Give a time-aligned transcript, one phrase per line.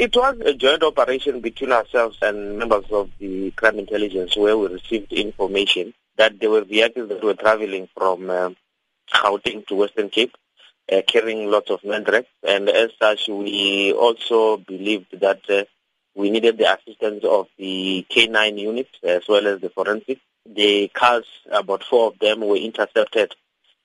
[0.00, 4.68] It was a joint operation between ourselves and members of the crime intelligence where we
[4.68, 8.48] received information that there were vehicles that were traveling from uh,
[9.12, 10.34] Gauteng to Western Cape
[10.90, 15.64] uh, carrying lots of mandrake and as such we also believed that uh,
[16.14, 20.18] we needed the assistance of the K9 unit as well as the forensic.
[20.46, 23.34] The cars, about four of them, were intercepted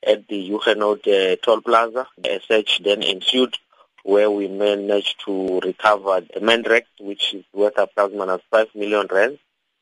[0.02, 2.08] at the Huguenot uh, toll plaza.
[2.24, 3.58] A search then ensued
[4.06, 9.40] where we managed to recover the mandrake, which is worth approximately 5 million rand.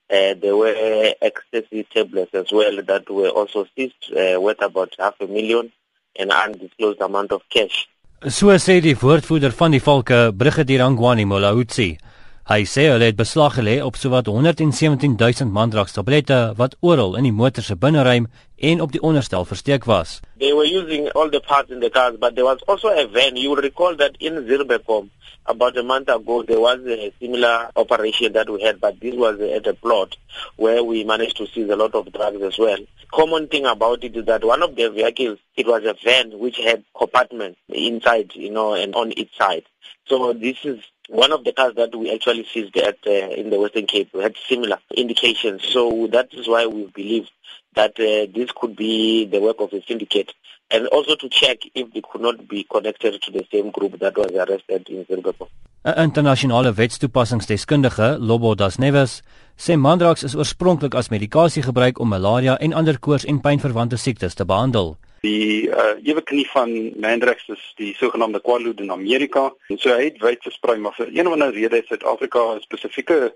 [0.09, 5.15] Uh, there were ecstasy tablets as well that were also seized, uh, worth about half
[5.19, 5.71] a million,
[6.17, 7.89] and undisclosed amount of cash.
[8.29, 11.97] So die woordvoerder van die Valke, Brigadier Angwani Molautsi.
[12.43, 17.31] Hy sê hulle het beslag gelê op sowat 117 000 mandrakstablette wat oral in die
[17.31, 18.25] motor se binneruim
[18.59, 20.19] en op die onderstel versteek was.
[20.43, 23.37] They were using all the parts in the cars but there was also a van.
[23.37, 25.09] You recall that in Zirbekom
[25.45, 29.39] about a month ago there was a similar operation that we had but this was
[29.39, 30.17] at a plot
[30.57, 32.79] where we managed to seize a lot of drugs as well.
[33.13, 36.57] Common thing about it is that one of the vehicles it was a van which
[36.57, 39.63] had compartments inside, you know, and on its side.
[40.07, 43.59] So this is one of the cars that we actually seized at uh, in the
[43.59, 45.63] Western Cape had similar indications.
[45.65, 47.27] So that is why we believe
[47.75, 50.33] that uh, this could be the work of a syndicate
[50.71, 54.17] and also to check if they could not be connected to the same group that
[54.17, 55.47] was arrested in Zimbabwe.
[55.85, 59.21] 'n Internasionale wetstoepassingsdeskundige, Lobo Das Neves,
[59.57, 64.33] sê mandrax is oorspronklik as medikasie gebruik om malaria en ander koors en pynverwante siektes
[64.33, 64.95] te behandel.
[65.23, 69.53] Die uh ewe knie van Mandrax is die sogenaamde Quaalude in Amerika.
[69.71, 72.65] En so hy het wyd versprei, maar vir een of ander rede het Suid-Afrika 'n
[72.65, 73.35] spesifieke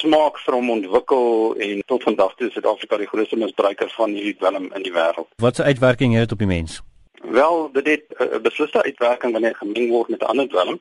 [0.00, 4.36] smaak vir hom ontwikkel en tot vandag toe is Suid-Afrika die grootste misbruiker van hierdie
[4.36, 5.28] dwelm in die wêreld.
[5.36, 6.80] Wat 'n uitwerking het dit op die mens?
[7.22, 10.80] Wel, dit het 'n besliste uitwerking wanneer gemeng word met 'n ander dwelm.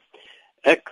[0.62, 0.92] Ek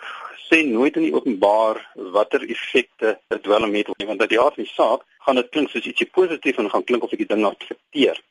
[0.49, 4.63] sê nooit in die openbaar watter effekte dit dwelm het, want dat die aard van
[4.63, 7.45] die saak gaan dit klink soos ietsie positief en gaan klink of ek die ding
[7.45, 8.21] accepteer.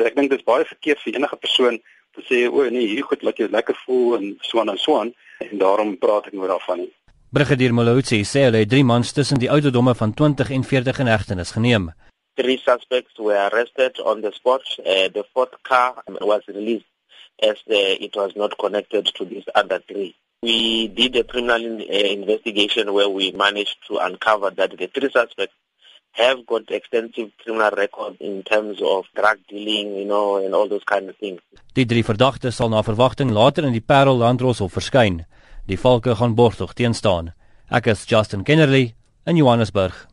[0.00, 1.74] So ek dink dit is baie verkeerd vir enige persoon
[2.16, 4.96] te sê o nee, hierdie goed laat jou lekker voel en so aan en so
[4.96, 5.10] aan
[5.44, 6.88] en daarom praat ek nooit daarvan nie.
[7.36, 11.10] Brigadier Molotsi sê hulle het 3 mans tussen die ouderdomme van 20 en 40 in
[11.12, 11.90] hegtenis geneem.
[12.40, 14.64] Three suspects were arrested on the spot.
[14.78, 16.00] Uh, the fourth car
[16.32, 16.88] was released
[17.44, 20.14] as uh, it was not connected to these other three.
[20.40, 25.12] We did a criminal in, uh, investigation where we managed to uncover that the three
[25.12, 25.59] suspects
[26.12, 30.84] have got extensive criminal records in terms of drug dealing, you know, and all those
[30.84, 31.40] kind of things.
[31.74, 35.24] Die drie verdagtes sal na verwagting later in die Parel Landroshof verskyn.
[35.70, 37.32] Die valke gaan borgtog teenstaan.
[37.70, 38.94] Ek is Justin Kennerly
[39.26, 40.09] in Johannesburg.